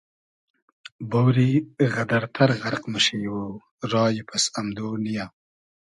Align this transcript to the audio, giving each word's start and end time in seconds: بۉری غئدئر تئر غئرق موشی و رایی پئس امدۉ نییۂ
بۉری 1.11 1.51
غئدئر 1.93 2.23
تئر 2.35 2.49
غئرق 2.61 2.83
موشی 2.91 3.23
و 3.33 3.39
رایی 3.91 4.21
پئس 4.29 4.45
امدۉ 4.59 4.77
نییۂ 5.03 5.25